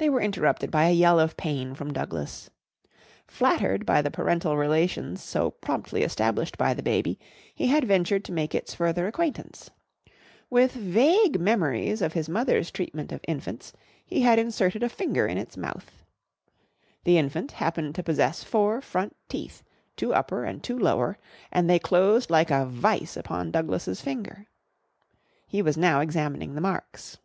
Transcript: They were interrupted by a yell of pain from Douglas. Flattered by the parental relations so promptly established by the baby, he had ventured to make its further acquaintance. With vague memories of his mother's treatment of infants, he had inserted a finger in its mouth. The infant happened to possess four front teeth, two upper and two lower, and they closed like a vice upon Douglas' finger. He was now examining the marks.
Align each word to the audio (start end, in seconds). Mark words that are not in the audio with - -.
They 0.00 0.08
were 0.08 0.20
interrupted 0.20 0.70
by 0.70 0.84
a 0.86 0.92
yell 0.94 1.18
of 1.18 1.36
pain 1.36 1.74
from 1.74 1.92
Douglas. 1.92 2.50
Flattered 3.26 3.84
by 3.84 4.00
the 4.00 4.12
parental 4.12 4.56
relations 4.56 5.20
so 5.20 5.50
promptly 5.50 6.04
established 6.04 6.56
by 6.56 6.72
the 6.72 6.84
baby, 6.84 7.18
he 7.52 7.66
had 7.66 7.82
ventured 7.84 8.24
to 8.26 8.32
make 8.32 8.54
its 8.54 8.72
further 8.72 9.08
acquaintance. 9.08 9.70
With 10.50 10.70
vague 10.70 11.40
memories 11.40 12.00
of 12.00 12.12
his 12.12 12.28
mother's 12.28 12.70
treatment 12.70 13.10
of 13.10 13.24
infants, 13.26 13.72
he 14.06 14.20
had 14.20 14.38
inserted 14.38 14.84
a 14.84 14.88
finger 14.88 15.26
in 15.26 15.36
its 15.36 15.56
mouth. 15.56 16.04
The 17.02 17.18
infant 17.18 17.50
happened 17.50 17.96
to 17.96 18.04
possess 18.04 18.44
four 18.44 18.80
front 18.80 19.16
teeth, 19.28 19.64
two 19.96 20.14
upper 20.14 20.44
and 20.44 20.62
two 20.62 20.78
lower, 20.78 21.18
and 21.50 21.68
they 21.68 21.80
closed 21.80 22.30
like 22.30 22.52
a 22.52 22.66
vice 22.66 23.16
upon 23.16 23.50
Douglas' 23.50 24.00
finger. 24.00 24.46
He 25.48 25.60
was 25.60 25.76
now 25.76 25.98
examining 26.00 26.54
the 26.54 26.60
marks. 26.60 27.18